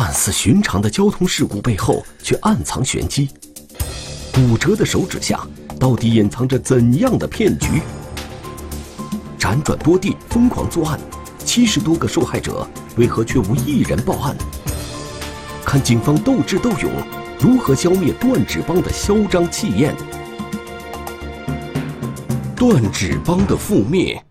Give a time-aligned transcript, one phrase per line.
[0.00, 3.28] 看似寻常的交通事故背后，却暗藏玄机。
[4.32, 5.44] 骨折的手指下，
[5.76, 7.82] 到底隐藏着怎样的骗局？
[9.40, 11.00] 辗转多地，疯狂作案，
[11.44, 12.64] 七十多个受害者，
[12.96, 14.36] 为何却无一人报案？
[15.64, 16.88] 看警方斗智斗勇，
[17.40, 19.92] 如何消灭断指帮的嚣张气焰？
[22.54, 24.24] 断指帮的覆灭，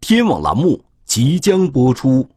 [0.00, 2.28] 天网栏目即将播出。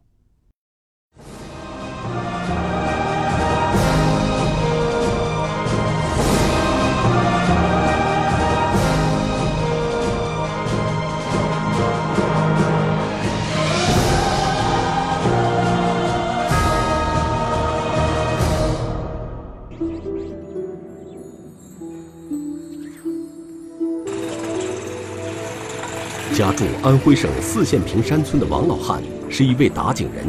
[26.58, 30.26] 住安徽省泗县平山村的王老汉是一位打井人。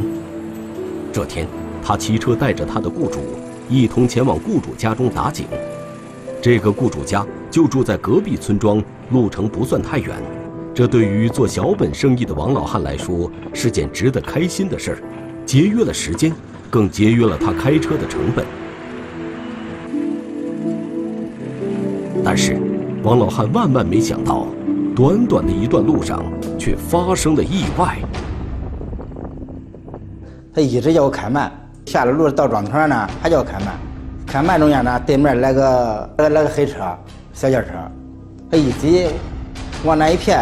[1.12, 1.44] 这天，
[1.82, 3.18] 他骑车带着他的雇主
[3.68, 5.44] 一同前往雇主家中打井。
[6.40, 10.14] 这个雇主家就住在隔壁村庄，路程不算太远。
[10.72, 14.98] 这对于做小本生意的王老汉来说是件值得开心的事儿，
[15.44, 16.32] 节约了时间，
[16.70, 18.46] 更节约了他开车的成本。
[22.24, 22.56] 但是，
[23.02, 24.39] 王老汉万万没想到。
[25.00, 26.22] 短短的一段路上，
[26.58, 27.96] 却发生了意外。
[30.52, 31.50] 他一直叫我开慢，
[31.86, 33.68] 下了路到庄头呢，还叫我开慢。
[34.26, 36.80] 开慢中间呢，对面来个来来个黑车，
[37.32, 37.68] 小轿车，
[38.50, 39.08] 他一急，
[39.86, 40.38] 往那一撇，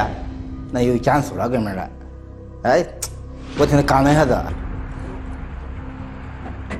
[0.72, 1.90] 那又减速了，哥们儿了。
[2.62, 2.84] 哎，
[3.60, 4.36] 我听他刚那下子，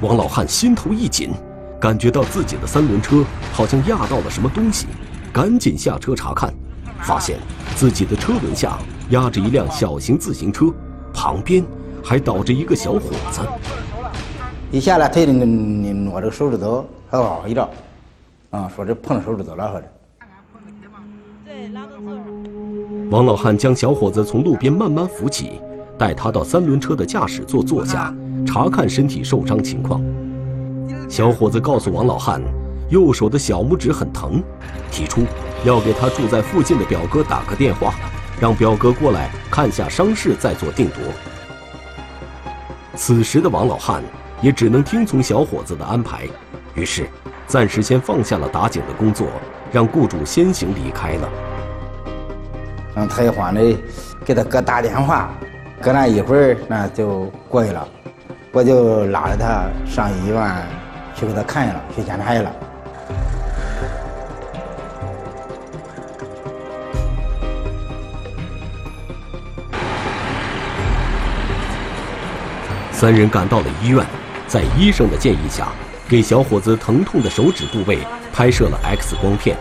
[0.00, 1.30] 王老汉心头一紧，
[1.80, 4.88] 感觉到自己的三轮车好像压到了什么东西，
[5.32, 6.52] 赶紧下车查看。
[7.02, 7.38] 发现
[7.74, 8.78] 自己的车轮下
[9.10, 10.66] 压着一辆小型自行车，
[11.12, 11.64] 旁边
[12.05, 13.40] 还倒着一个小伙子。
[14.70, 17.68] 一下来，他就挪这个手指头，还嗷一着，
[18.50, 19.89] 啊，说这碰手指头了，说的。
[23.11, 25.61] 王老汉将小伙子从路边慢慢扶起，
[25.96, 28.14] 带他到三轮车的驾驶座坐下，
[28.46, 30.02] 查看身体受伤情况。
[31.08, 32.42] 小伙子告诉王老汉。
[32.90, 34.42] 右手的小拇指很疼，
[34.90, 35.20] 提出
[35.64, 37.95] 要给他住在附近的表哥打个电话，
[38.41, 40.98] 让表哥过来看下伤势再做定夺。
[42.95, 44.02] 此时的王老汉
[44.41, 46.29] 也只能听从小伙子的安排，
[46.74, 47.08] 于是
[47.47, 49.29] 暂时先放下了打井的工作，
[49.73, 51.29] 让雇主先行离开了。
[52.95, 53.77] 让他一慌的
[54.24, 55.30] 给他哥打电话，
[55.80, 57.86] 搁那一会儿那就过去了，
[58.52, 60.67] 我就拉着他上医院
[61.14, 62.52] 去给他看去了，去检查去了。
[73.01, 74.05] 三人赶到了医院，
[74.48, 75.69] 在医生的建议下，
[76.09, 78.01] 给小伙子疼痛的手指部位
[78.33, 79.57] 拍摄了 X 光片。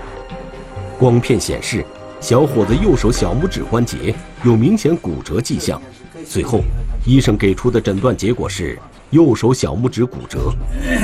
[0.98, 1.86] 光片显示，
[2.20, 4.12] 小伙子右手小拇指关节
[4.42, 5.80] 有明显骨折迹象。
[6.28, 6.62] 最后，
[7.06, 8.80] 医生给出的诊断结果是
[9.12, 10.52] 右手小拇指骨折。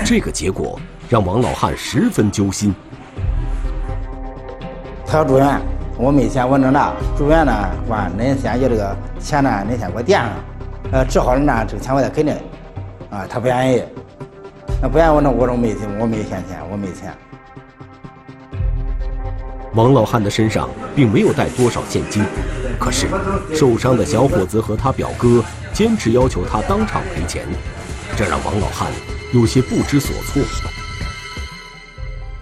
[0.04, 2.74] 这个结果让王老汉十分揪心。
[5.06, 5.62] 他要住院，
[6.00, 7.54] 我没钱，我弄那住院呢，
[7.88, 10.30] 管恁先叫这个钱呢，恁先给我垫上。
[10.94, 12.30] 呃，治好了呢，这个钱我再给你。
[13.10, 13.84] 啊，他不愿意，
[14.80, 17.12] 那不愿意我那我说没钱，我没现钱，我没钱。
[19.74, 22.24] 王老汉的身上并没有带多少现金，
[22.80, 23.08] 可是
[23.56, 25.44] 受伤的小伙子和他表哥
[25.74, 27.44] 坚持要求他当场赔钱，
[28.16, 28.92] 这让王老汉
[29.34, 30.44] 有些不知所措。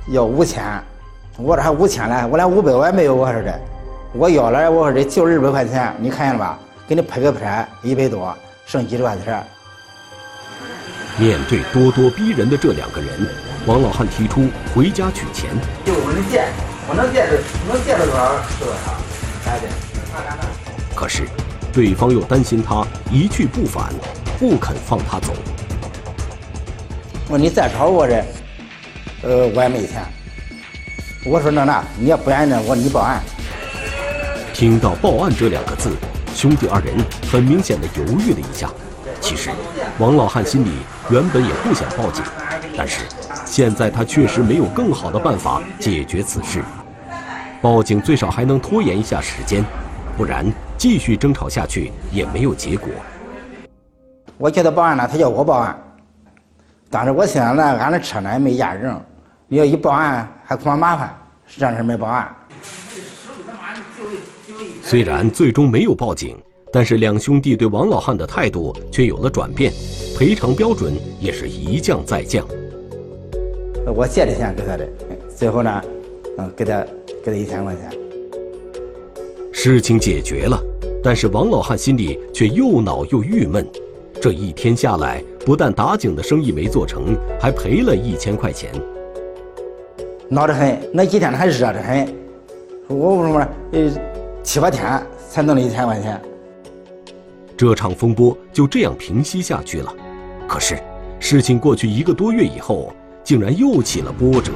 [0.10, 0.62] 要五千，
[1.38, 3.60] 我这还五千呢，我连五百我也没有，我说的，
[4.12, 6.60] 我要了，我说这就二百块钱，你看见了吧？
[6.92, 9.42] 给你拍个片，一百多，剩几十块钱。
[11.18, 13.30] 面对咄咄逼人的这两个人，
[13.66, 15.52] 王老汉提出回家取钱。
[15.86, 16.44] 就我能借，
[16.90, 18.92] 我能借着，能借着多少是多少，
[19.46, 19.70] 来的。
[20.94, 21.24] 可是，
[21.72, 23.94] 对方又担心他一去不返，
[24.38, 25.32] 不肯放他走。
[27.30, 28.22] 我说你再找我这，
[29.22, 30.04] 呃，我也没钱。
[31.26, 33.24] 我说那那，你要不愿意呢，我说你报案。
[34.54, 35.96] 听到“报案”这两个字。
[36.34, 36.96] 兄弟二人
[37.32, 38.70] 很明显的犹豫了一下。
[39.20, 39.52] 其实，
[40.00, 40.72] 王老汉心里
[41.10, 42.24] 原本也不想报警，
[42.76, 43.06] 但是
[43.46, 46.64] 现在他确实没有更好的办法解决此事。
[47.62, 49.64] 报警最少还能拖延一下时间，
[50.18, 50.46] 不然
[50.78, 52.90] 继续争吵下去也没有结果。
[54.38, 55.78] 我叫他报案了，他叫我报案。
[56.90, 59.00] 但是我现在呢，俺的车呢也没压人，
[59.48, 61.16] 你要一报案还恐怕麻烦，
[61.58, 62.34] 暂时没报案。
[64.84, 66.38] 虽然最终没有报警，
[66.72, 69.72] 但是两兄弟对王老汉的态度却有了转变，
[70.18, 72.46] 赔偿标准也是一降再降。
[73.96, 74.88] 我借的钱给他的，
[75.36, 75.82] 最后呢，
[76.38, 76.86] 嗯，给他
[77.24, 77.92] 给他一千块钱。
[79.52, 80.60] 事情解决了，
[81.04, 83.68] 但是王老汉心里却又恼又郁闷。
[84.22, 88.72] 这一天下来，不但打井的生意没做成，还赔了一千块钱。
[90.30, 92.08] 恼得很，那几天还热得很，
[92.88, 93.92] 我为什么呃
[94.44, 96.20] 七八天才弄了一千块钱？
[97.56, 99.94] 这场风波就这样平息下去了。
[100.48, 100.82] 可是，
[101.20, 102.92] 事情过去一个多月以后，
[103.24, 104.52] 竟然又起了波折。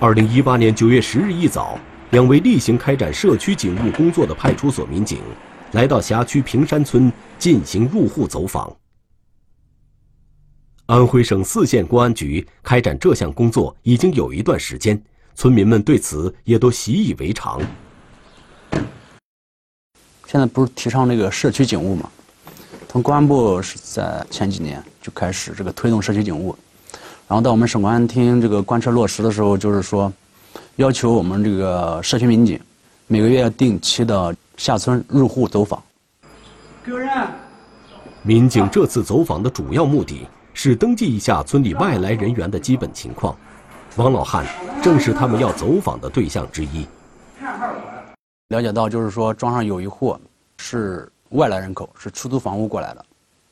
[0.00, 1.78] 二零一八年九月十日一早。
[2.10, 5.20] 两位例行开展社区警务工作的派出所民警，
[5.70, 8.68] 来到辖区平山村进行入户走访。
[10.90, 15.00] 安徽省泗县公安局开展这项工作已经有一段时间，
[15.36, 17.60] 村民们对此也都习以为常。
[20.26, 22.10] 现在不是提倡这个社区警务吗？
[22.88, 26.56] 从公安部是在前几年就开始这个推动社区警务，
[27.28, 30.12] 然后到我们省公安厅这个贯彻落实的时候，就是说。
[30.74, 32.58] 要求我们这个社区民警
[33.06, 35.80] 每个月要定期的下村入户走访。
[36.84, 37.08] 个人，
[38.22, 43.36] 民警这次走访的主要目的是登记一下村里外来人员的基本情况。
[43.96, 44.46] 王老汉
[44.82, 46.86] 正是他们要走访的对象之一。
[48.48, 50.18] 了解到，就是说庄上有一户
[50.58, 53.04] 是外来人口，是出租房屋过来的。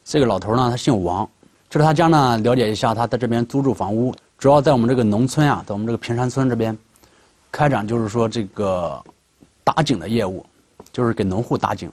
[0.04, 1.28] 这个老头呢，他姓王，
[1.68, 6.76] 就是他家呢，了解一下他在这边租住房屋，主要在我们这个农村啊，在我们这个平山村这边。
[7.50, 9.02] 开展就是说这个
[9.64, 10.44] 打井的业务，
[10.92, 11.90] 就是给农户打井。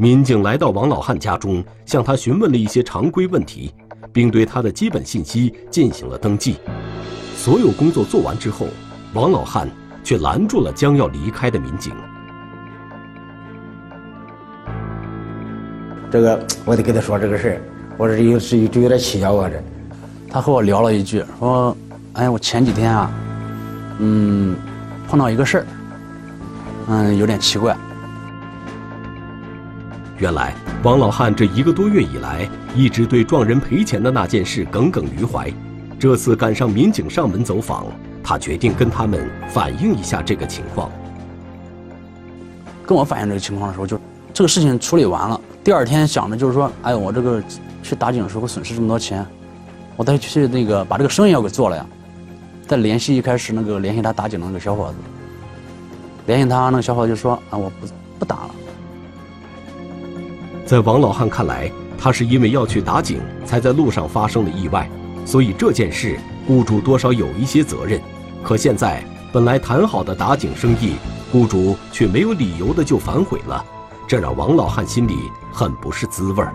[0.00, 3.70] 民警来到王老汉家中，向他询问了一些常规问题，
[4.14, 6.56] 并对他的基本信息进行了登记。
[7.36, 8.66] 所有工作做完之后，
[9.12, 9.68] 王老汉
[10.02, 11.92] 却拦住了将要离开的民警。
[16.10, 17.60] 这个我得跟他说这个事儿，
[17.98, 19.62] 我这有是有有点蹊跷我这。
[20.30, 21.76] 他和我聊了一句，说
[22.14, 23.12] ：“哎，我前几天啊。”
[24.00, 24.56] 嗯，
[25.06, 25.66] 碰到一个事儿，
[26.88, 27.76] 嗯，有点奇怪。
[30.20, 32.46] 原来王老汉这一个多月以来，
[32.76, 35.50] 一直对撞人赔钱的那件事耿耿于怀。
[35.98, 37.86] 这次赶上民警上门走访，
[38.22, 40.90] 他决定跟他们反映一下这个情况。
[42.84, 43.98] 跟我反映这个情况的时候，就
[44.34, 47.42] 这个事情处理完了，第二天想着就是说，哎，我这个
[47.82, 49.24] 去打井的时候损失这么多钱，
[49.96, 51.86] 我再去那个把这个生意要给做了呀。
[52.66, 54.96] 再联系一开始那个联系他打井的那个小伙子，
[56.26, 57.86] 联系他那个小伙子就说啊我不
[58.18, 58.50] 不打了。
[60.70, 61.68] 在王老汉看来，
[61.98, 64.88] 他是因为要去打井，才在路上发生了意外，
[65.26, 68.00] 所以这件事雇主多少有一些责任。
[68.40, 69.02] 可现在
[69.32, 70.94] 本来谈好的打井生意，
[71.32, 73.64] 雇主却没有理由的就反悔了，
[74.06, 75.16] 这让王老汉心里
[75.52, 76.54] 很不是滋味儿。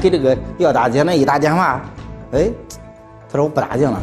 [0.00, 1.82] 给这个要打井的一打电话，
[2.32, 2.50] 哎。
[3.28, 4.02] 他说我不打井了。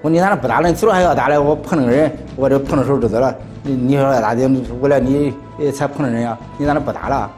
[0.00, 0.68] 我说你咋不打了？
[0.68, 1.36] 你走了还要打嘞？
[1.36, 3.34] 我碰那个人，我这碰着手指头了。
[3.62, 5.34] 你你说要打井，为了你
[5.72, 6.38] 才碰着人呀？
[6.56, 7.30] 你咋能不打了？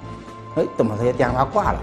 [0.57, 1.79] 哎，怎么他就电话挂了。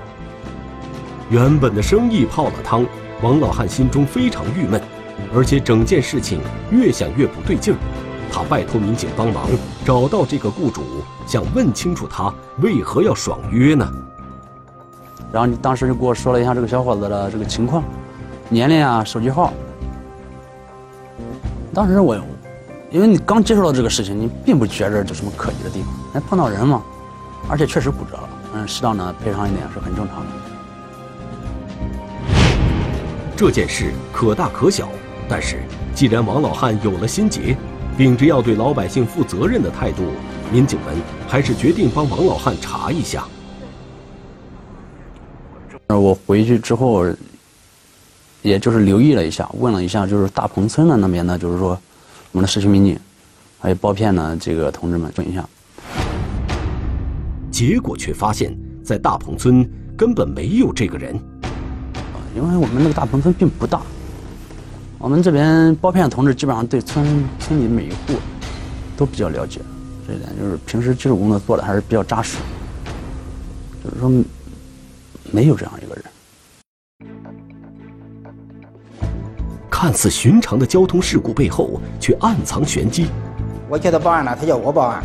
[1.30, 2.86] 原本的生意泡了汤，
[3.22, 4.80] 王老汉心中非常郁闷，
[5.34, 7.78] 而且整件事情越想越不对劲儿。
[8.32, 9.48] 他拜托民警帮忙
[9.84, 10.84] 找到这个雇主，
[11.26, 13.92] 想问清楚他为何要爽约呢？
[15.32, 17.84] 然后你当时就给我说了一下这个小伙子的这个情况。
[18.48, 19.52] 年龄啊，手机号。
[21.78, 22.18] 当时我，
[22.90, 25.94] 因为你刚接触到这个事情，你并不觉着有什么可疑的地方。
[26.14, 26.82] 哎，碰到人嘛，
[27.48, 30.26] 而且确实骨折了，嗯，适当的赔偿一点是很正常的。
[33.36, 34.90] 这件事可大可小，
[35.30, 35.58] 但是
[35.94, 37.56] 既然王老汉有了心结，
[37.96, 40.02] 秉着要对老百姓负责任的态度，
[40.52, 40.96] 民警们
[41.28, 43.24] 还是决定帮王老汉查一下。
[45.90, 47.06] 我回去之后。
[48.42, 51.78] 也就是留意了一下，问了一下，就是大棚村的那边呢，就是说，
[52.32, 52.98] 我们的社区民警，
[53.60, 55.48] 还有包片呢，这个同志们问一下，
[57.52, 59.68] 结果却发现，在大棚村
[59.98, 61.20] 根本没有这个人，
[62.36, 63.82] 因为我们那个大棚村并不大，
[64.98, 67.06] 我们这边包片的同志基本上对村
[67.40, 68.20] 村里每一户
[68.96, 69.60] 都比较了解，
[70.08, 72.38] 这一点就是平时技术工作做的还是比较扎实，
[73.84, 74.10] 就是说
[75.32, 76.04] 没有这样一个人。
[79.80, 83.06] 看似寻常的交通事故背后，却暗藏玄机。
[83.70, 85.04] 我叫他报案了，他叫我报案。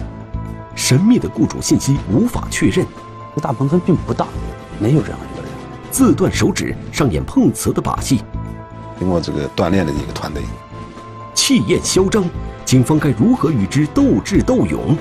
[0.74, 2.86] 神秘的雇主信息无法确认。
[3.34, 4.28] 这大棚村并不大，
[4.78, 5.50] 没有这样一个人。
[5.90, 8.22] 自断手指，上演碰瓷的把戏。
[8.98, 10.42] 经过这个锻炼的一个团队，
[11.34, 12.24] 气焰嚣张，
[12.64, 14.96] 警方该如何与之斗智斗勇？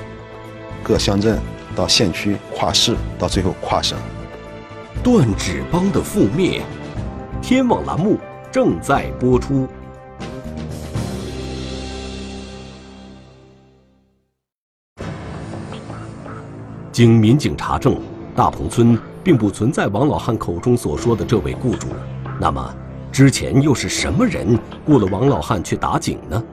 [0.83, 1.39] 各乡镇
[1.77, 3.97] 到县区跨市，到最后跨省。
[5.01, 6.61] 断指帮的覆灭，
[7.41, 8.17] 天网栏目
[8.51, 9.65] 正在播出。
[16.91, 17.98] 经民警查证，
[18.36, 21.88] 大鹏村并不存在王老汉口中所说的这位雇主。
[22.41, 22.75] 那么，
[23.10, 26.43] 之前又是什么人雇了王老汉去打井呢？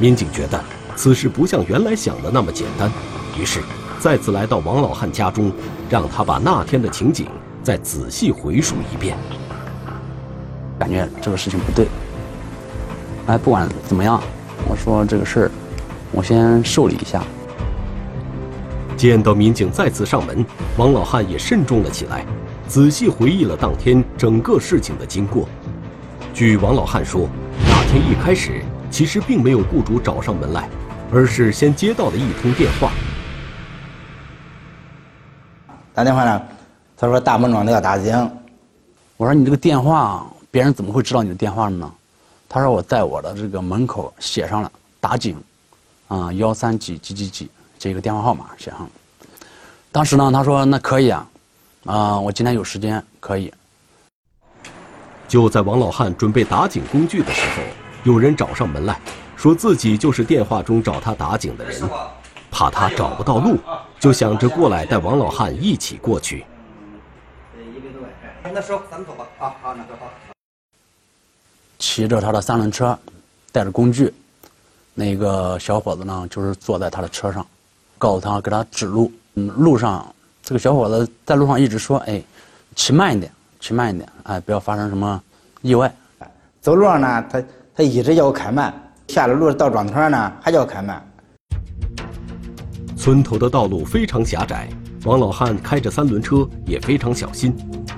[0.00, 0.58] 民警觉得
[0.96, 2.90] 此事不像原来想的那么简单，
[3.38, 3.60] 于是
[4.00, 5.52] 再次来到王老汉家中，
[5.90, 7.26] 让他把那天的情景。
[7.62, 9.16] 再仔细回述一遍，
[10.82, 11.86] 感觉这个事情不对。
[13.28, 14.20] 哎，不管怎么样，
[14.68, 15.50] 我说这个事儿，
[16.10, 17.22] 我先受理一下。
[18.96, 20.44] 见到民警再次上门，
[20.76, 22.26] 王老汉也慎重了起来，
[22.66, 25.48] 仔细回忆了当天整个事情的经过。
[26.34, 27.28] 据王老汉说，
[27.68, 28.60] 那天一开始
[28.90, 30.68] 其实并没有雇主找上门来，
[31.12, 32.90] 而是先接到了一通电话。
[35.94, 36.42] 打电话呢？
[36.96, 38.12] 他说：“大门庄的要打井。”
[39.16, 41.92] 我说：“你这个电话，别人怎么会知道你的电话呢？”
[42.46, 45.42] 他说：“我在我的这个门口写上了打井，
[46.08, 48.90] 啊，幺三几几几几这个电话号码写上了。
[49.90, 51.26] 当时呢，他说：‘那可以啊，
[51.86, 53.50] 啊，我今天有时间可以。’
[55.26, 57.62] 就在王老汉准备打井工具的时候，
[58.04, 59.00] 有人找上门来
[59.34, 61.88] 说自己就是电话中找他打井的人，
[62.50, 63.58] 怕他找不到路，
[63.98, 66.44] 就想着过来带王老汉一起过去。”
[68.52, 70.31] 那说咱们走吧，啊好，那走好。
[71.82, 72.96] 骑着他的三轮车，
[73.50, 74.14] 带着工具，
[74.94, 77.44] 那个小伙子呢，就是坐在他的车上，
[77.98, 79.10] 告诉他给他指路。
[79.34, 80.06] 嗯，路上
[80.44, 82.22] 这个小伙子在路上一直说：“哎，
[82.76, 85.20] 骑慢一点，骑慢一点，哎，不要发生什么
[85.60, 85.92] 意外。”
[86.62, 87.42] 走路上呢，他
[87.74, 88.72] 他一直叫我开慢，
[89.08, 91.04] 下了路到庄头呢，还叫我开慢。
[92.96, 94.68] 村头的道路非常狭窄，
[95.04, 97.52] 王老汉开着三轮车也非常小心。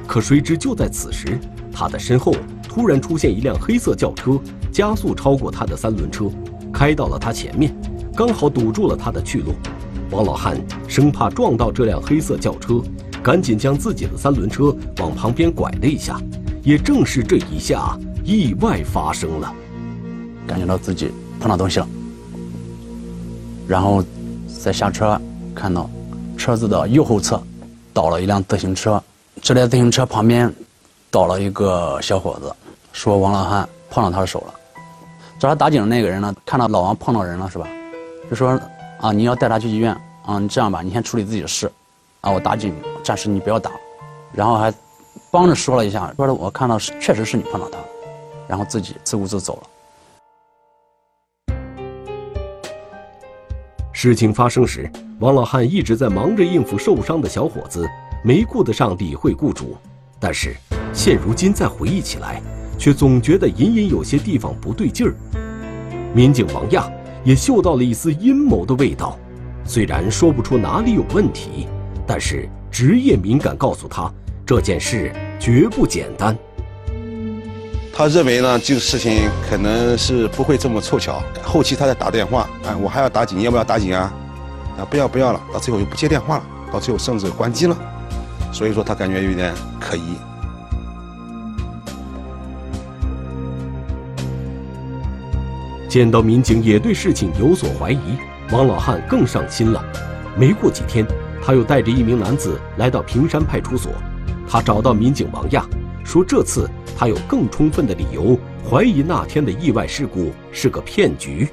[0.07, 1.39] 可谁知就在此时，
[1.75, 2.33] 他的身后
[2.69, 4.39] 突然出现一辆黑色轿车，
[4.73, 6.27] 加速超过他的三轮车，
[6.73, 7.75] 开到了他前面，
[8.17, 9.53] 刚好堵住了他的去路。
[10.11, 12.81] 王老汉生怕撞到这辆黑色轿车，
[13.23, 16.21] 赶紧将自己的三轮车往旁边拐了一下。
[16.63, 19.53] 也正是这一下，意外发生了，
[20.47, 21.89] 感觉到自己碰到东西了，
[23.69, 24.03] 然后
[24.63, 25.21] 再下车，
[25.55, 25.91] 看到
[26.37, 27.43] 车子的右后侧
[27.93, 29.03] 倒了一辆自行车。
[29.43, 30.51] 这辆自行车旁边
[31.15, 32.53] 倒了一个小伙子，
[32.93, 34.55] 说王老汉碰到他的手了。
[35.39, 37.69] 找他打井的那个人呢，看到老王碰到人了，是吧？
[38.29, 38.61] 就说
[39.01, 41.71] 啊，你要带他去医院啊，你这样吧，你先处理自己的事，
[42.21, 43.71] 啊，我打井暂时你不要打，
[44.33, 44.75] 然后还
[45.31, 47.79] 帮着说了一下，说的我看到是确实是你碰到他，
[48.49, 51.55] 然后自己自顾自走了。
[53.93, 54.91] 事情发生时，
[55.21, 57.89] 王老汉一直在忙着应付受伤的小伙子。
[58.25, 59.77] 没顾得上理会雇主，
[60.19, 60.57] 但是
[60.95, 62.41] 现如今再回忆起来，
[62.79, 65.15] 却总觉得隐隐有些地方不对劲儿。
[66.15, 66.89] 民警王亚
[67.25, 69.19] 也嗅到了一丝阴谋的味道，
[69.65, 71.67] 虽然说不出哪里有问题，
[72.07, 74.11] 但是职业敏感告诉他，
[74.47, 76.37] 这件事绝不简单。
[77.93, 81.23] 他认为呢，这个事情可能是不会这么凑巧。
[81.43, 84.13] 后期他在打电话，哎，我还要打井，要不要打井啊？
[84.79, 87.77] 啊，不要不要了，到最后就不接电话了，到最后甚至关机了。
[88.53, 90.17] 所以说他感觉有点可疑。
[95.95, 98.19] 见到民警也对事情有所怀疑，
[98.51, 99.81] 王老汉更上心了。
[100.37, 101.07] 没过几天，
[101.41, 103.93] 他又带着一名男子来到平山派出所。
[104.49, 105.65] 他找到民警王亚，
[106.03, 108.37] 说这次他有更充分的理由
[108.69, 111.49] 怀疑那天的意外事故是个骗局。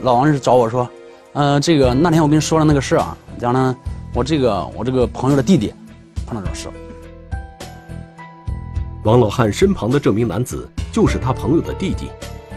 [0.00, 0.88] 老王是找我说，
[1.34, 3.76] 呃，这个那天我跟你说了那个事啊，讲呢。
[4.14, 5.74] 我这个我这个朋友的弟弟
[6.26, 6.70] 碰到这种事。
[9.04, 10.66] 王老汉身旁的这名男子
[10.98, 12.10] 就是他朋友的弟弟。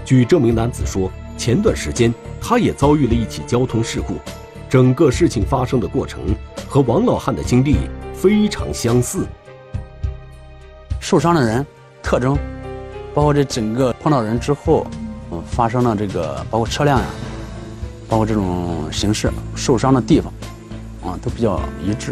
[0.03, 4.15] 据这名男子说，前段时间他也遭遇了一起交通事故，
[4.67, 6.21] 整个事情发生的过程
[6.67, 7.75] 和王老汉的经历
[8.15, 9.27] 非常相似。
[10.99, 11.63] 受伤的人
[12.01, 12.35] 特征，
[13.13, 14.87] 包括这整个碰到人之后，
[15.29, 17.05] 嗯，发生了这个包括车辆呀，
[18.09, 20.33] 包括这种形式受伤的地方。
[21.05, 22.11] 啊，都比较一致。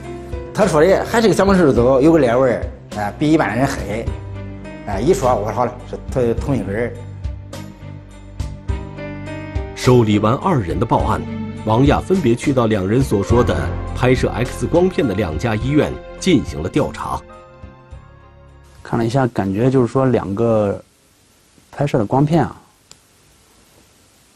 [0.54, 2.62] 他说的还是个小拇指头，有个裂纹
[2.98, 4.06] 啊，比一般人黑。
[4.89, 6.91] 哎，一说我说好了，是同同一个人。
[9.75, 11.22] 受理完二人的报案，
[11.63, 17.22] 王亚分别去到两人所说的拍摄 X 光片的两家医院进行了调查。
[18.81, 20.84] 看了一下，感觉就是说两个
[21.72, 22.60] 拍摄的光片啊，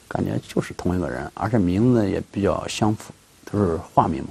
[0.07, 3.11] 感觉就是同一个人，而且名字也比较相符，
[3.51, 4.29] 都是化名嘛。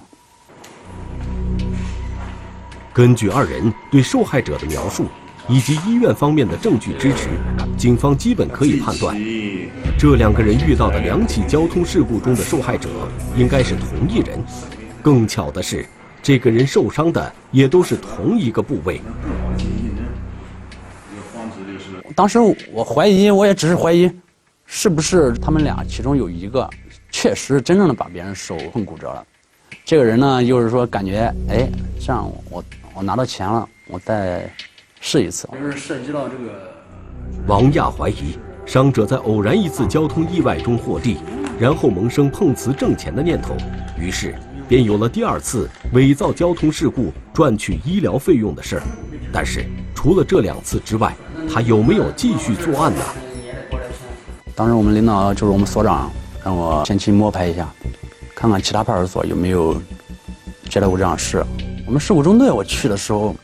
[2.93, 5.07] 根据二人对受害者的描述
[5.49, 7.29] 以及医院方面的证据支持，
[7.77, 9.17] 警方基本可以判断，
[9.99, 12.89] 这两个人遇到的两起交通事故中的受害者
[13.37, 14.39] 应该是同一人。
[15.03, 15.85] 更巧的是，
[16.23, 19.01] 这个人受伤的也都是同一个部位。
[22.15, 22.39] 当时
[22.71, 24.11] 我怀疑，我也只是怀疑，
[24.65, 26.71] 是不是他们俩其中有一个
[27.11, 29.25] 确实真正的把别人手碰骨折了。
[29.85, 31.69] 这个人呢，就是说感觉，哎，
[31.99, 32.63] 这样我
[32.95, 34.49] 我拿到钱了，我再
[35.05, 35.49] 试一次。
[35.61, 36.53] 就是涉及到这个。
[37.49, 41.17] 王亚怀疑伤者在偶然一次交通意外中获利，
[41.59, 43.57] 然后萌生碰瓷挣钱的念头，
[43.99, 44.37] 于是
[44.69, 48.83] 便有了第二次伪造交通事故赚取医疗费用的事儿。
[49.33, 51.15] 但是除了这两次之外，
[51.53, 53.03] 他有没有继续作案呢？
[54.55, 56.13] 当时我们领导就是我们所长，
[56.45, 57.69] 让我先去摸排一下，
[58.37, 59.75] 看看其他派出所有没有
[60.71, 61.45] 接到过这样的事。
[61.87, 63.35] 我们事故中队我去的时候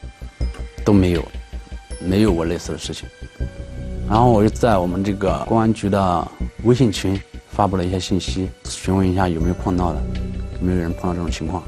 [0.85, 1.25] 都没有，
[2.01, 3.09] 没有过类似的事情。
[4.09, 6.29] 然后我就在我们这个公安局的
[6.65, 10.03] 微信群发布了一些信息，询问一下有没有碰到的，
[10.61, 11.63] 有没有人碰到这种情况。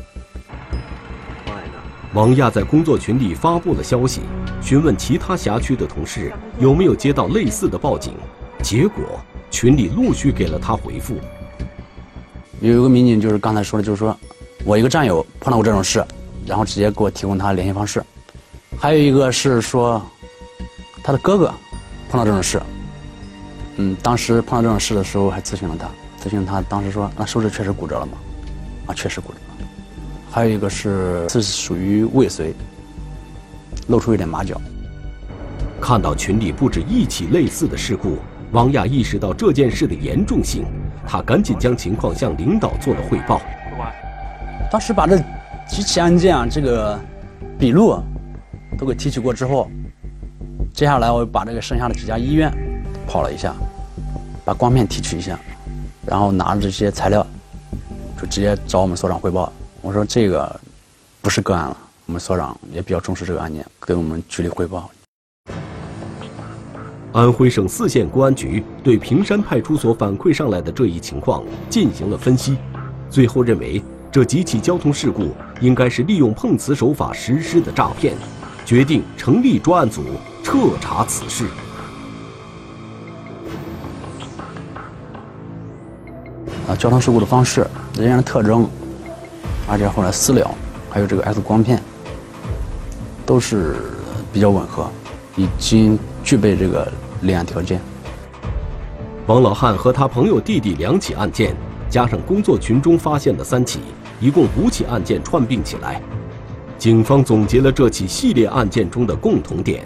[2.14, 4.22] 王亚在工作群里发布了消息，
[4.60, 8.14] 询问其他辖区的同事有没有接到类似的报警，
[8.62, 9.04] 结果
[9.50, 11.16] 群里陆续给了他回复。
[12.60, 14.16] 有一个民警就是刚才说的，就是说
[14.64, 16.04] 我一个战友碰到过这种事，
[16.46, 18.02] 然后直接给我提供他的联系方式。
[18.78, 20.02] 还有一个是说
[21.02, 21.52] 他的哥哥
[22.08, 22.60] 碰到这种事，
[23.76, 25.88] 嗯，当时碰到这种事的时候还咨询了他，
[26.22, 28.12] 咨询他当时说那手指确实骨折了吗？
[28.86, 29.68] 啊，确实骨折了。
[30.30, 32.54] 还有一个是，是属于未遂，
[33.88, 34.60] 露出一点马脚。
[35.80, 38.18] 看到群里不止一起类似的事故，
[38.52, 40.64] 王亚意识到这件事的严重性，
[41.06, 43.40] 他赶紧将情况向领导做了汇报。
[44.70, 45.18] 当时把这
[45.66, 47.00] 几起案件啊，这个
[47.58, 48.00] 笔录
[48.78, 49.68] 都给提取过之后，
[50.80, 52.50] 接下来我把这个剩下的几家医院
[53.06, 53.54] 跑了一下，
[54.46, 55.38] 把光片提取一下，
[56.06, 57.26] 然后拿着这些材料，
[58.18, 59.52] 就直接找我们所长汇报。
[59.82, 60.58] 我说这个
[61.20, 64.90] 不是个案了，我们所长也比较重视这个案件，给我们局里汇报。
[67.12, 72.56] 安徽省泗县公安局对平山派出所反馈上来的这一情况进行了分析，
[73.10, 78.16] 最后认为这几起交通事故应该是利用碰瓷手法实施的诈骗，
[78.64, 80.02] 决定成立专案组
[80.50, 81.46] 彻查此事。
[86.66, 87.64] 啊，交通事故的方式、
[87.96, 88.68] 人员特征。
[89.68, 90.50] 而且后来私了，
[90.90, 91.80] 还有这个 X 光片，
[93.24, 93.76] 都是
[94.32, 94.90] 比较吻合，
[95.36, 97.80] 已经具备这个立案条件。
[99.28, 101.54] 王老汉和他朋友弟弟两起案件，
[101.88, 103.78] 加上工作群中发现的三起，
[104.18, 106.02] 一共五起案件串并起来，
[106.76, 109.84] 警方总结了这起系列案件中的共同点。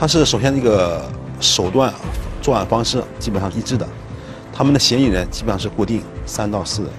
[0.00, 1.04] 他是首先这个
[1.40, 1.92] 手段、
[2.40, 3.86] 作案方式基本上一致的，
[4.50, 6.90] 他们的嫌疑人基本上是固定三到四人。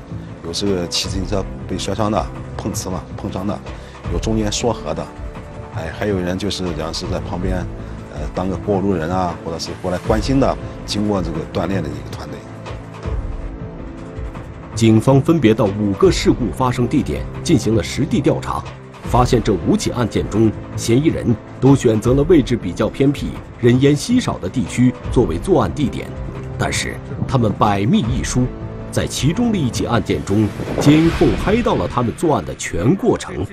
[0.46, 2.24] 有这个骑自行车被摔伤的，
[2.56, 3.58] 碰瓷嘛碰伤的，
[4.14, 5.04] 有中间说和的，
[5.76, 7.66] 哎，还有人就是讲是在旁边，
[8.14, 12.38] 呃，当个过路人啊，或者是过来关心的，经过这个锻炼的一个团队。
[14.76, 18.64] 警方分别到五个事故发生地点进行了实地调查，
[19.06, 26.08] 发现这五起案件中，嫌疑人都选择了位置比较偏僻、人烟稀少的地区作为作案地点，
[26.58, 26.96] 但是
[27.28, 28.46] 他们百密一疏。
[28.92, 30.48] 在其中的一起案件中，
[30.82, 33.46] 监控拍到了他们作案的全过程。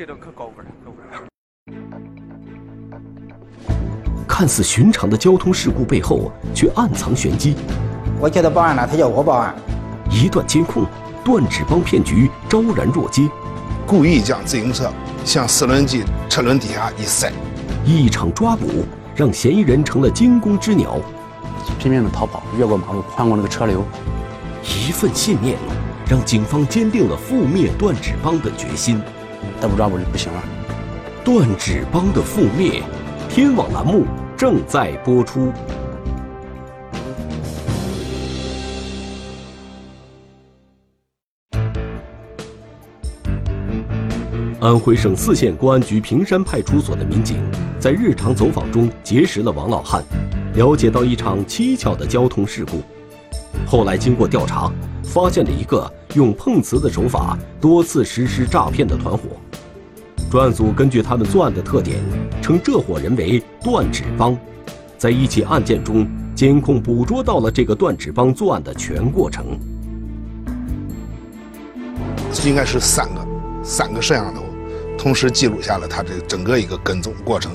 [4.26, 7.54] 看似寻常的交通事故背后，却暗藏玄机。
[8.20, 9.54] 我叫他报案了，他叫我报案。
[10.11, 10.84] 一段监控，
[11.24, 13.28] 断指帮骗局昭然若揭。
[13.88, 14.92] 故意将自行车
[15.24, 17.33] 向四轮机车轮底下一塞。
[17.87, 18.85] 一场抓捕，
[19.16, 20.98] 让嫌疑人成了惊弓之鸟，
[21.79, 23.83] 拼命的逃跑，越过马路，穿过那个车流。
[24.62, 25.57] 一份信念，
[26.07, 29.01] 让警方坚定了覆灭断指帮的决心。
[29.59, 30.44] 再不抓捕就不行了。
[31.24, 32.83] 断指帮的覆灭，
[33.31, 34.05] 天网栏目
[34.37, 35.51] 正在播出。
[44.61, 47.37] 安徽省泗县公安局平山派出所的民警
[47.79, 50.03] 在日常走访中结识了王老汉，
[50.55, 52.83] 了解到一场蹊跷的交通事故。
[53.64, 54.68] 后来经过调查，
[55.05, 59.29] 发现了一个用碰瓷的手法多次实施诈骗的团伙。
[60.29, 61.97] 专案组根据他们作案的特点，
[62.42, 64.37] 称这伙人为“断指帮”。
[64.99, 69.57] 在一起案件中，监控捕捉到了这个断指帮作案的全过程。
[72.44, 73.27] 应该是三个
[73.62, 74.42] 三个摄像头，
[74.98, 77.52] 同时记录下了他这整个一个跟踪过程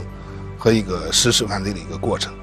[0.58, 2.34] 和一个实施犯罪的一个过程。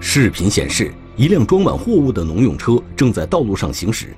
[0.00, 4.14] 视频显示，一辆装满货物的农用车正在道路上行驶，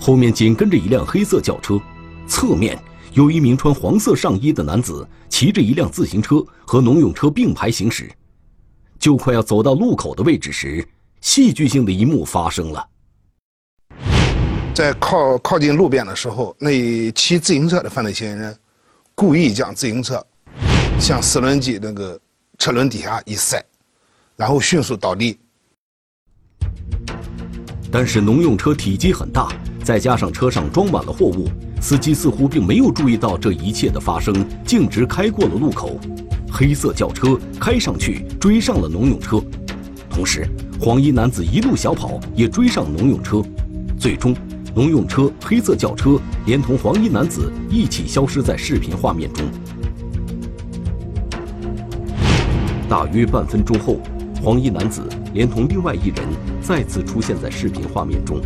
[0.00, 1.78] 后面紧跟着一辆黑色轿车，
[2.26, 2.78] 侧面
[3.12, 8.10] 有一名穿黄色上衣的男子骑着一辆自行车和农用车并排行驶。
[8.98, 10.84] 就快要走到路口的位置时，
[11.20, 12.88] 戏剧性的一幕发生了。
[14.74, 18.56] 在靠靠近路边的时候，那骑自行车的犯罪嫌疑人
[19.20, 20.24] 故意将自行车
[21.00, 22.16] 向四轮机那个
[22.56, 23.60] 车轮底下一塞，
[24.36, 25.36] 然后迅速倒地。
[27.90, 29.48] 但是农用车体积很大，
[29.82, 31.48] 再加上车上装满了货物，
[31.82, 34.32] 司机似乎并没有注意到这一切的发生，
[34.64, 35.98] 径直开过了路口。
[36.48, 39.42] 黑色轿车开上去追上了农用车，
[40.08, 40.48] 同时
[40.80, 43.42] 黄衣男子一路小跑也追上农用车，
[43.98, 44.32] 最终
[44.78, 49.44] 农用车、黑色轿车连同黄衣男子一起消失在视频画面中。
[52.88, 53.98] 大约半分钟后，
[54.40, 55.02] 黄衣男子
[55.34, 56.24] 连同另外一人
[56.62, 58.40] 再次出现在视频画面中，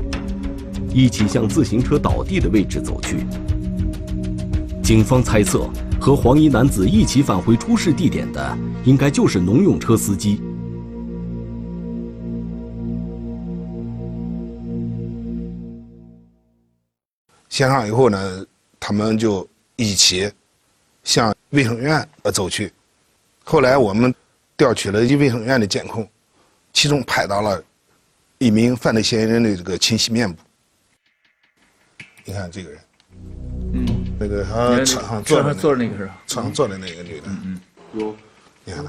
[0.94, 3.26] 一起向自行车倒地的位置走去。
[4.82, 5.68] 警方猜测。
[6.00, 10.40] 和黄衣男子一起返回出事地点的，应该就是农用车司机。
[17.62, 18.44] 现场以后呢，
[18.80, 20.28] 他们就一起
[21.04, 22.72] 向卫生院呃走去。
[23.44, 24.12] 后来我们
[24.56, 26.04] 调取了一卫生院的监控，
[26.72, 27.62] 其中拍到了
[28.38, 30.42] 一名犯罪嫌疑人的这个清晰面部。
[32.24, 32.80] 你看这个人。
[33.74, 33.86] 嗯，
[34.18, 37.60] 那个他车上坐的坐着那个是吧车上坐的那个女的，嗯嗯，
[37.92, 38.16] 有，
[38.64, 38.84] 你看。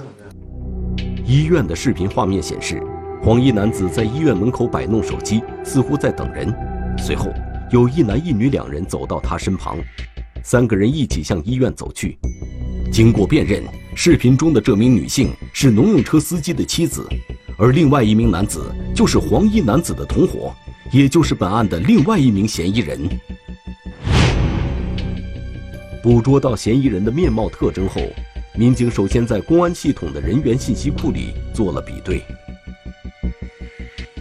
[1.24, 2.82] 医院的视频画面显示，
[3.24, 6.52] 黄衣男子在医院门口摆弄手机，似乎在等人。
[6.98, 7.32] 随后，
[7.74, 9.80] 有一男一女两人走到他身旁，
[10.44, 12.16] 三个人一起向医院走去。
[12.92, 13.64] 经过辨认，
[13.96, 17.04] 视频中的这名女性是农用车司机的妻子，
[17.58, 20.54] 而另外一名男子就是黄衣男子的同伙，
[20.92, 23.10] 也就是本案的另外一名嫌疑人。
[26.04, 28.04] 捕捉到嫌疑人的面貌特征后，
[28.56, 32.22] 民警首先在公安系统的人员信息库里做了比对，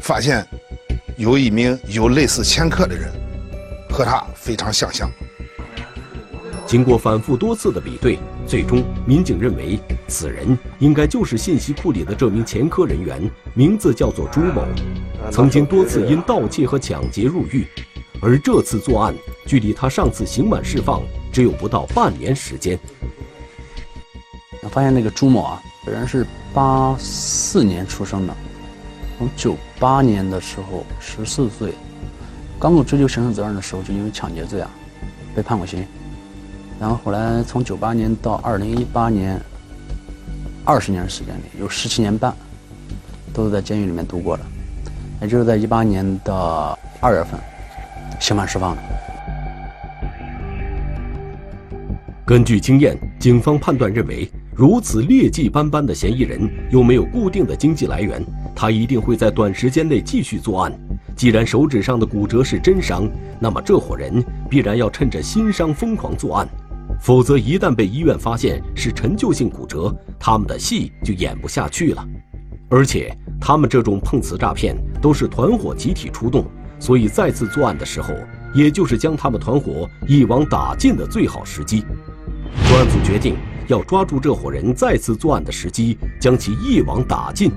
[0.00, 0.42] 发现
[1.18, 3.12] 有一名有类似前科的人，
[3.92, 5.11] 和他非常相像。
[6.66, 9.78] 经过反复多次的比对，最终民警认为
[10.09, 14.64] 此人应该就是信息库里的这名前科人员，名字叫做朱某，
[15.31, 17.66] 曾经多次因盗窃和抢劫入狱，
[18.22, 21.02] 而这次作案距离他上次刑满释放。
[21.33, 22.78] 只有不到半年时间。
[24.62, 28.37] 我发现那个朱某啊，本人是八四年出生的，
[29.16, 31.72] 从九八年的时候十四岁，
[32.62, 34.70] 刚够追究刑事责任的时候，就因为抢劫罪啊
[35.35, 35.85] 被判过刑，
[36.79, 39.37] 然后后来从九八年到二零一八年，
[40.64, 42.33] 二十年时间里有十七年半，
[43.35, 44.44] 都是在监狱里面度过的，
[45.22, 46.33] 也就是在一八年的
[47.01, 47.40] 二月份，
[48.20, 48.83] 刑满释放的。
[52.25, 60.72] 根据经验，警方判断认为，如此劣迹斑斑的嫌疑人又没有固定的经济来源，他一定会在短时间内继续作案。
[61.22, 63.08] 既然手指上的骨折是真伤，
[63.38, 66.48] 那么这伙人必然要趁着新伤疯狂作案，
[67.00, 72.04] 否则一旦被医院发现是陈旧性骨折，他们的戏就演不下去了。
[72.68, 76.44] 而且，他们这种碰瓷诈骗都是团伙集体出动，
[76.80, 78.12] 所以再次作案的时候，
[78.52, 81.85] 也就是将他们团伙一网打尽的最好时机。
[82.66, 83.37] 专案组决定
[83.68, 87.52] 要抓住这伙人再次作案的时机，将其一网打尽。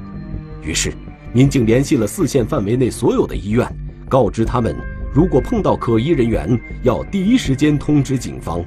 [0.61, 0.93] 于是，
[1.35, 3.69] 民警联系了四县范围内所有的医院，
[4.07, 4.73] 告知他们，
[5.13, 8.63] 如果碰到可疑人员，要第一时间通知警方。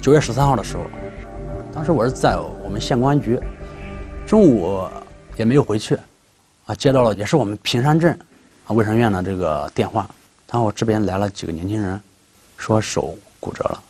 [0.00, 0.84] 九月十三号的时候，
[1.70, 3.38] 当时我是在我们县公安局，
[4.26, 4.82] 中午。
[5.36, 5.96] 也没有回去，
[6.66, 8.12] 啊，接到了也是我们平山镇
[8.66, 10.06] 啊卫生院的这个电话，
[10.50, 11.98] 然后这边来了几个年轻人，
[12.62, 13.82] 说手骨折了，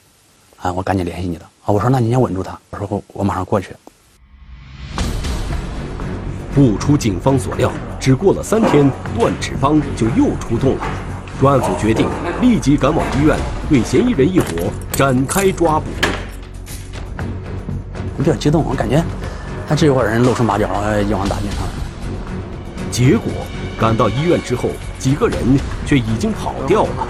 [0.62, 3.76] 啊，我赶紧联系你的，啊，我说那你先稳住他，我说我马上过去。
[6.54, 10.86] 不出警方所料，只过了三天，断指帮就又出动了。
[11.38, 12.08] 专案组决定
[12.40, 14.46] 立即赶往医院，对嫌疑人一伙
[14.92, 15.84] 展开抓捕。
[18.16, 19.04] 我比较激动，我感觉。
[19.68, 20.66] 他这伙人露出马脚，
[21.02, 22.90] 一网打尽他。
[22.90, 23.30] 结果
[23.78, 25.38] 赶到医院之后，几个人
[25.84, 27.08] 却已经跑掉了。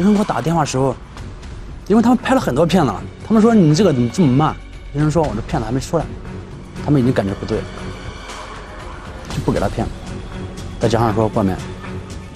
[0.00, 0.96] 有人给我打电话时候，
[1.86, 4.56] 因为他们拍了很多片子了，他们说你这个怎么这么慢？
[4.94, 6.04] 有人说我这片子还没出来，
[6.82, 7.58] 他们已经感觉不对。
[7.58, 7.64] 了，
[9.28, 9.92] 就不给他片子。
[10.80, 11.54] 再加上说外面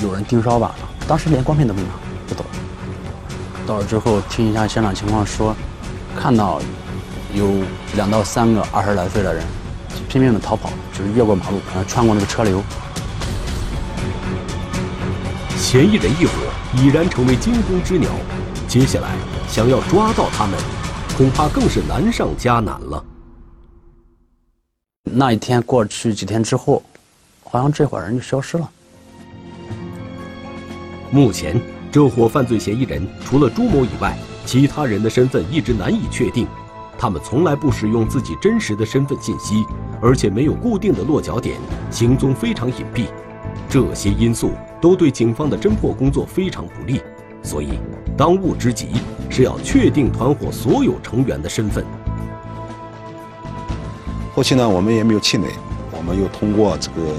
[0.00, 0.74] 有人盯梢吧，
[1.08, 1.88] 当时连光片都没拿
[2.28, 2.50] 就走了。
[3.66, 5.56] 到了之后听一下现场情况，说
[6.20, 6.60] 看到
[7.32, 7.50] 有
[7.96, 9.42] 两到三个二十来岁的人
[10.06, 12.62] 拼命的逃跑，就是越过马路，然后穿过那个车流。
[15.56, 16.32] 嫌疑人一伙
[16.76, 18.10] 已然成为惊弓之鸟，
[18.66, 19.14] 接下来
[19.48, 20.58] 想要抓到他们，
[21.16, 23.04] 恐怕更是难上加难了。
[25.04, 26.82] 那一天过去几天之后，
[27.44, 28.68] 好像这伙人就消失了。
[31.12, 31.60] 目前，
[31.92, 36.48] 这伙犯罪嫌疑人除了朱某以外，其他人的身份一直难以确定。
[36.98, 39.64] 他们从来不使用自己真实的身份信息，
[40.02, 41.56] 而且没有固定的落脚点，
[41.90, 43.06] 行踪非常隐蔽。
[43.74, 47.00] 这些因素都对警方的侦破工作非常不利，
[47.42, 47.70] 所以
[48.16, 48.86] 当务之急
[49.28, 51.84] 是要确定团伙所有成员的身份。
[54.32, 55.48] 后期呢，我们也没有气馁，
[55.90, 57.16] 我们又通过这个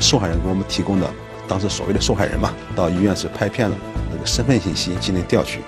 [0.00, 1.06] 受害人给我们提供的
[1.46, 3.76] 当时所谓的受害人嘛，到医院是拍片了
[4.10, 5.60] 那个身份信息进行调取，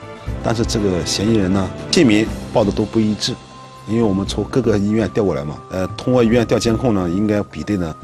[0.42, 3.34] 但是这个嫌疑人呢姓名报的都不一致，
[3.86, 7.94] 因为我们从各个医院调过来嘛，呃，通过医院调监控呢，应该比对的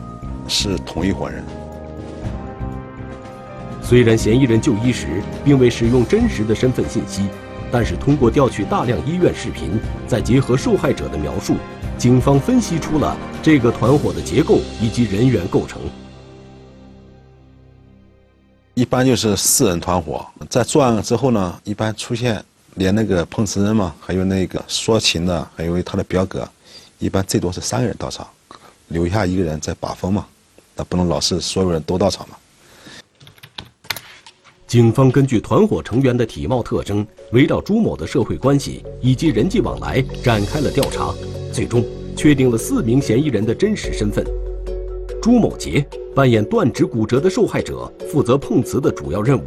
[0.46, 1.42] 是同一伙人。
[3.88, 7.26] 虽然嫌疑人就医时并未使用真实的身份信息，
[7.72, 11.56] 但是通过调取大量医院视频，再结合受害者的描述，
[11.96, 15.80] 警方分析出了这个团伙的结构以及人员构成。
[18.74, 26.46] 一般就是四人团伙，在作案之后呢，一般出现连那个碰瓷人嘛，还有那个说情的，还有他的表哥，
[26.98, 28.28] 一般最多是三个人到场，
[28.88, 30.26] 留下一个人在把风嘛，
[30.76, 32.36] 那不能老是所有人都到场嘛。
[34.68, 41.14] 警方根据团伙成员的体貌特征，围绕朱某的社会关系以及人际往来展开了调查，
[41.50, 41.82] 最终
[42.14, 44.22] 确定了四名嫌疑人的真实身份。
[45.22, 45.82] 朱某杰
[46.14, 49.44] 扮演断指骨折的受害者，负责碰瓷的主要任务；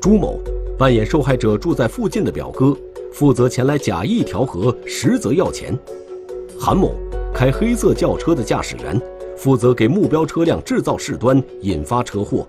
[0.00, 0.38] 朱某
[0.78, 2.76] 扮演受害者住在附近的表哥，
[3.12, 5.74] 负责前来假意调和，实则要钱；
[6.56, 6.94] 韩某
[7.34, 9.02] 开黑色轿车的驾驶员，
[9.36, 12.46] 负责给目标车辆制造事端，引发车祸；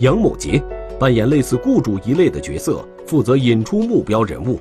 [0.00, 0.62] 杨某杰。
[1.02, 4.60] 扮演类似雇主一类的角色，负责引出目标人物。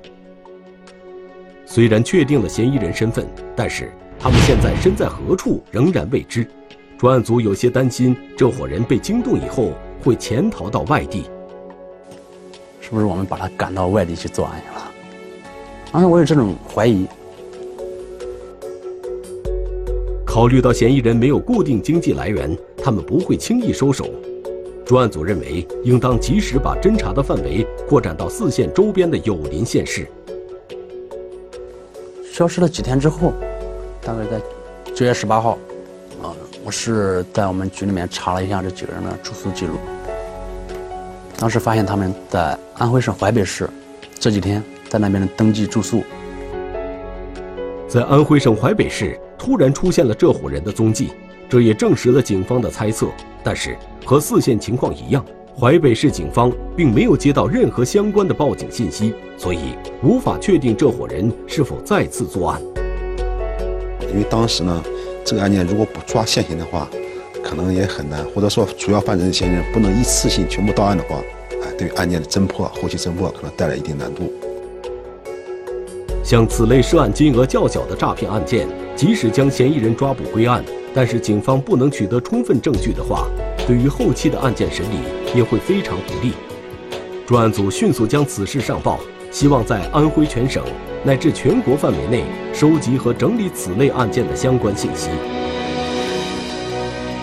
[1.67, 6.47] 虽然确定了嫌疑人身份，但是他们现在身在何处仍然未知。
[6.97, 9.73] 专案组有些担心，这伙人被惊动以后
[10.04, 11.25] 会潜逃到外地。
[12.80, 14.91] 是不是我们把他赶到外地去作案去了？
[15.91, 17.06] 当时我有这种怀疑。
[20.25, 24.10] 考虑到嫌疑人没有固定经济来源，他们不会轻易收手。
[24.91, 30.06] 专案组认为，应当及时把侦查的范围扩展到四县周边的友邻县市。
[32.30, 33.32] 消失了几天之后，
[34.01, 34.41] 大概在
[34.93, 35.51] 九月十八号，
[36.21, 39.75] 啊，我是在我们局里面查了一下这几个人的住宿记录。
[41.38, 43.69] 当时发现他们在安徽省淮北市，
[44.19, 46.04] 这几天在那边的登记住宿。
[47.88, 51.13] 在安徽省淮北市突然出现了这伙人的踪迹，
[51.52, 53.06] 这也证实了警方的猜测。
[53.44, 53.78] 但是。
[54.04, 55.24] 和四县情况一样，
[55.58, 62.60] 淮北市警方并没有接到任何相关的报警信息，所以无法确定这伙人是否再次作案。
[64.12, 64.84] 因为当时呢，
[65.24, 66.90] 这个案件如果不抓现行的话，
[67.44, 71.16] 可能也很难，或者说主要犯罪嫌疑人不能一次性全部到案的话，
[71.64, 74.34] 哎，对案件的侦破、后期侦破可能带来一定难度。
[76.24, 83.27] 像此类涉案金额较小的诈骗案件，即使将嫌疑人抓捕归案，但是警方不能取得充分证据的话。
[83.67, 84.97] 对于后期的案件审理
[85.36, 86.34] 也会非常不利。
[87.27, 88.99] 专案组迅速将此事上报，
[89.32, 90.63] 希望在安徽全省
[91.06, 95.10] 乃至全国范围内收集和整理此类案件的相关信息。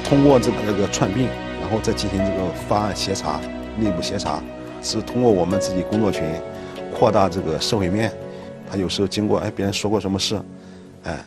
[0.04, 1.26] 通过这个这个串并，
[1.61, 3.40] 然后再进行这个发案协查、
[3.76, 4.42] 内部协查，
[4.81, 6.22] 是通过我们自己工作群
[6.96, 8.11] 扩大这个社会面。
[8.70, 10.40] 他有时候经过哎别人说过什么事，
[11.02, 11.22] 哎，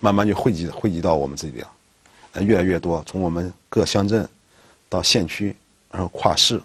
[0.00, 1.68] 慢慢就汇集汇集到我们这里了，
[2.42, 4.26] 越来越多，从我们各乡镇。
[4.86, 5.56] 到县区，
[5.90, 6.60] 然后跨市，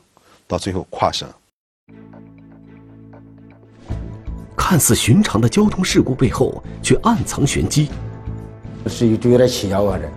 [0.45, 1.27] 到最后跨省。
[4.55, 7.89] 看似寻常的交通事故背后，却暗藏玄机。
[8.85, 9.97] 是有就有点蹊跷啊！
[9.97, 10.07] 这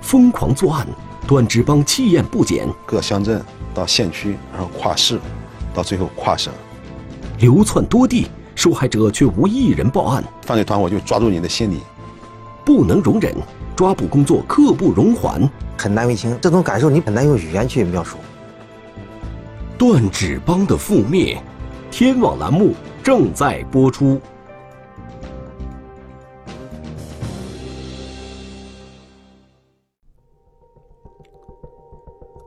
[0.00, 0.84] 疯狂作案，
[1.24, 2.66] 段志邦气焰不减。
[2.84, 3.40] 各乡镇
[3.72, 5.20] 到县区，然后跨市，
[5.72, 6.52] 到最后跨省，
[7.38, 10.24] 流窜多地，受害者却无一人报案。
[10.40, 11.80] 犯罪团伙就抓住你的心理，
[12.64, 13.36] 不能容忍，
[13.76, 15.48] 抓捕工作刻不容缓。
[15.78, 16.38] 很难为情。
[16.40, 18.16] 这种感受你很难用语言去描述。
[19.76, 21.42] 断指帮的覆灭，
[21.90, 24.20] 天网栏目正在播出。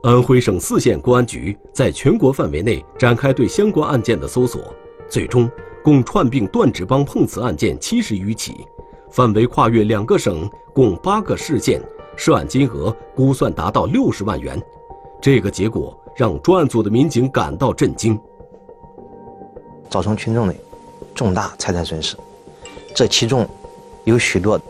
[0.02, 4.72] 安徽省泗县公安局在全国范围内展开对相关案件的搜索，
[5.08, 5.50] 最终
[5.82, 8.54] 共串并断指帮碰瓷案件七十余起，
[9.10, 11.80] 范围跨越两个省，共八个市县，
[12.16, 14.60] 涉案金额估算达到六十万元。
[15.20, 18.18] 这个结果让专案组的民警感到震惊，
[19.88, 20.54] 造成群众的
[21.14, 22.16] 重大财产损失，
[22.94, 23.48] 这其中
[24.04, 24.60] 有许多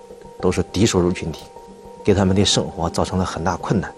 [0.40, 1.44] 都是低收入群体，
[2.04, 3.92] 给他们的生活造成了很大困难。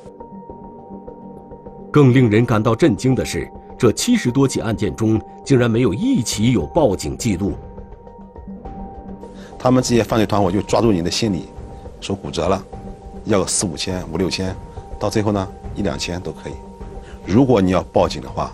[1.90, 7.52] 更令人感到震惊的是，这七十多起案件中，竟然没有一起有报警记录。
[9.58, 11.48] 他们这些犯罪团伙就抓住你的心理，
[12.00, 12.62] 说骨折了，
[13.24, 14.54] 要个四五千、五六千，
[14.98, 16.52] 到最后呢，一两千都可以。
[17.26, 18.52] 如果你要报警的话，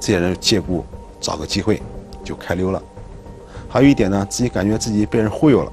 [0.00, 0.84] 这些人借故
[1.20, 1.80] 找个机会
[2.24, 2.82] 就开溜了。
[3.68, 5.72] 还有一点呢，自己感觉自己被人忽悠了，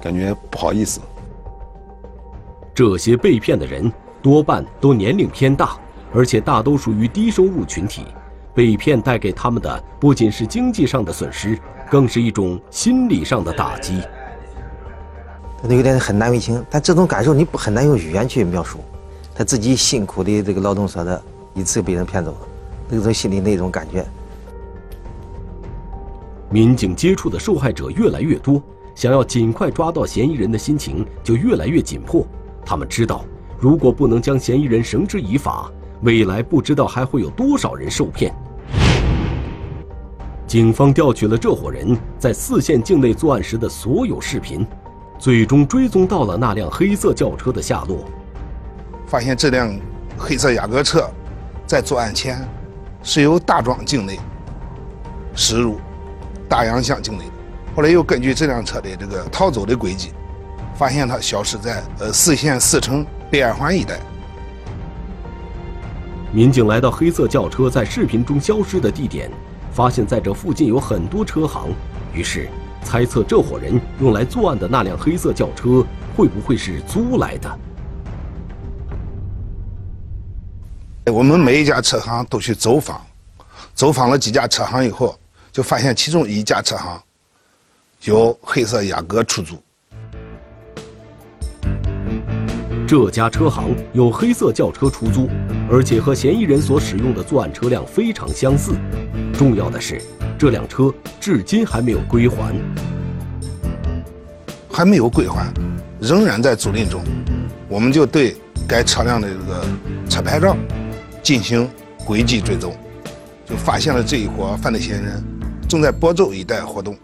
[0.00, 1.00] 感觉不好意思。
[2.74, 3.90] 这些被骗的人
[4.20, 5.78] 多半都年龄偏大。
[6.16, 8.04] 而且大都属于低收入群体，
[8.54, 11.58] 被骗带给他们的不仅是经济上的损失，
[11.90, 14.00] 更是一种心理上的打击。
[15.62, 18.78] 他有点很难为情，但这种感受你不很难用语言去描述。
[19.34, 21.22] 他自己辛苦的这个劳动所得，
[21.54, 22.38] 一次被人骗走了，
[22.88, 24.04] 那种心里那种感觉。
[26.50, 28.62] 民警接触的受害者越来越多，
[28.94, 32.24] 想要尽快抓到嫌疑人的心情就越来越紧迫。
[32.64, 33.24] 他们知道，
[33.58, 38.34] 如果不能将嫌疑人绳之以法，未来不知道还会有多少人受骗。
[40.54, 44.64] 警方调取了这伙人在泗县境内作案时的所有视频，
[45.18, 48.04] 最终追踪到了那辆黑色轿车的下落。
[49.04, 49.76] 发现这辆
[50.16, 51.10] 黑色雅阁车
[51.66, 52.38] 在作案前
[53.02, 54.16] 是由大庄境内
[55.34, 55.80] 驶入
[56.48, 57.24] 大洋乡境内，
[57.74, 60.12] 后来又根据这辆车的这个逃走的轨迹，
[60.76, 63.98] 发现它消失在呃泗县四城北二环一带。
[66.30, 69.28] 民警来到黑色轿车在视频中消失的地点，
[69.74, 71.68] 发现在这附近有很多车行，
[72.12, 72.48] 于是
[72.84, 75.84] 猜测这伙人用来作案的那辆黑色轿车
[76.16, 77.58] 会不会是租来的？
[81.12, 83.04] 我们每一家车行都去走访，
[83.74, 85.18] 走访了几家车行以后，
[85.50, 87.02] 就发现其中一家车行
[88.04, 89.60] 有黑色雅阁出租。
[92.96, 95.28] 这家车行有黑色轿车出租，
[95.68, 98.70] 而且和嫌疑人所使用的作案车辆非常相似。
[99.32, 100.00] 重要的是，
[100.38, 102.54] 这辆车至今还没有归还，
[104.70, 105.52] 还没有归还，
[106.00, 107.02] 仍然在租赁中。
[107.68, 108.36] 我们就对
[108.68, 109.64] 该车辆的这个
[110.08, 110.56] 车牌照
[111.20, 111.68] 进行
[112.04, 112.76] 轨迹追踪，
[113.44, 115.20] 就发现了这一伙犯罪嫌疑人
[115.68, 116.96] 正在亳州一带活动。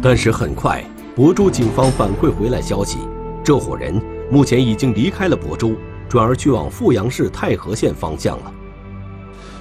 [0.00, 0.82] 但是很快，
[1.18, 2.96] 亳州警方反馈回来消息。
[3.42, 4.00] 这伙人
[4.30, 5.74] 目前已经离开了亳州，
[6.08, 8.52] 转而去往阜阳市太和县方向了。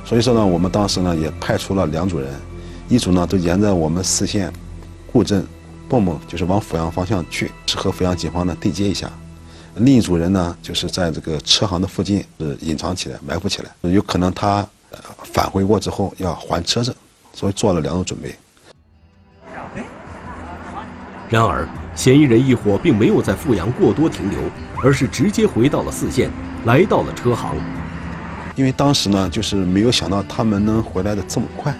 [0.05, 2.29] 所以说呢，我们当时呢也派出了两组人，
[2.87, 4.51] 一组呢都沿着我们泗县
[5.11, 5.45] 固镇
[5.89, 9.07] 蚌埠，就是往阜阳方向去，是和阜阳警方呢对接一下；
[9.75, 14.67] 另一组人呢就是在这个车行的附近是隐藏起来、埋伏起来，有可能他
[15.23, 16.95] 返回过之后要还车子，
[17.33, 18.35] 所以做了两种准备。
[21.29, 21.67] 然而。
[21.99, 24.39] 嫌疑人一伙并没有在富阳过多停留，
[24.81, 26.31] 而是直接回到了泗县，
[26.63, 27.53] 来到了车行。
[28.55, 31.75] 因为当时呢，就是没有想到他们能回来的这么快。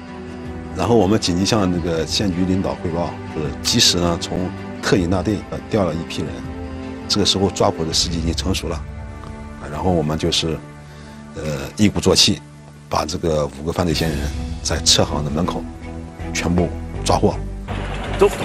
[0.75, 4.49] 然后我们紧急向那个县局领导汇报，是，及时呢从
[4.81, 6.29] 特警大队呃调了一批人。
[7.07, 10.57] 这个时候抓捕的时机已经成熟了，啊，然后我们就是，
[11.35, 12.41] 呃，一鼓作气，
[12.89, 14.29] 把这个五个犯罪嫌疑人，
[14.63, 15.63] 在车行的门口，
[16.33, 16.67] 全部
[17.05, 17.37] 抓获。
[18.19, 18.35] 走走。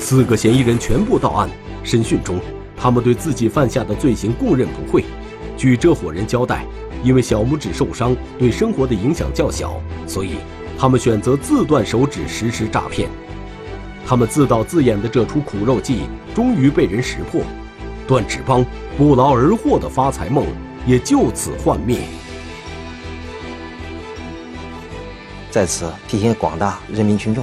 [0.00, 1.48] 四个嫌疑人全部到案。
[1.84, 2.40] 审讯中，
[2.76, 5.04] 他们对自己犯下的罪行供认不讳。
[5.56, 6.64] 据这伙人交代，
[7.04, 10.36] 因为小拇指受伤，对生活的影响较小，所以
[10.76, 13.08] 他们选择自断手指实施诈骗。
[14.04, 16.02] 他们自导自演的这出苦肉计，
[16.34, 17.40] 终于被人识破，
[18.06, 18.66] 断指帮
[18.98, 20.44] 不劳而获的发财梦
[20.86, 22.00] 也就此幻灭。
[25.56, 27.42] 在此提醒广大人民群众，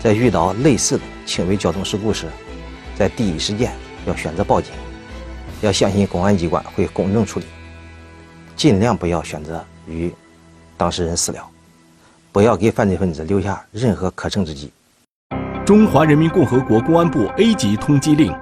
[0.00, 2.24] 在遇到类似的轻微交通事故时，
[2.96, 3.70] 在第一时间
[4.06, 4.72] 要选择报警，
[5.60, 7.44] 要相信公安机关会公正处理，
[8.56, 10.10] 尽量不要选择与
[10.78, 11.46] 当事人私了，
[12.32, 14.72] 不要给犯罪分子留下任何可乘之机。
[15.66, 18.34] 中华人民共和国公安部 A 级通缉令：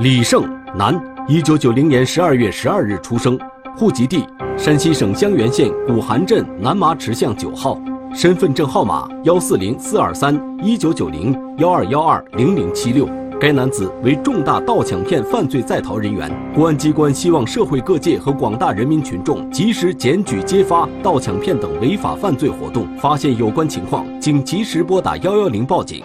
[0.00, 3.40] 李胜，男，一九九零年十二月十二日出生，
[3.74, 7.80] 户籍地山西省襄垣县古韩镇南麻池巷九号，
[8.14, 13.08] 身份证号码幺四零四二三一九九零幺二幺二零零七六。
[13.40, 26.02] 该男子为重大盗抢骗犯罪在逃人员，公安机关希望社会各界和广大人民群众及时检举揭发盗抢骗等违法犯罪活动，发现有关情况，请及时拨打幺幺零报警。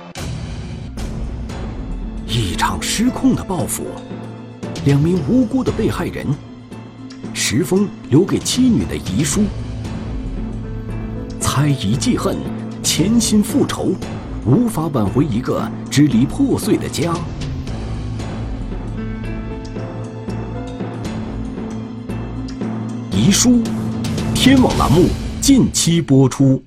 [2.28, 3.86] 一场失控的报复，
[4.86, 6.28] 两名无辜的被害人，
[7.34, 9.42] 石峰留给妻女的遗书，
[11.56, 12.36] 猜疑记恨，
[12.82, 13.94] 潜心复仇。
[14.44, 17.14] 无法挽回一个支离破碎的家。
[23.12, 23.62] 遗书，
[24.34, 25.06] 天网栏目
[25.40, 26.60] 近期播出。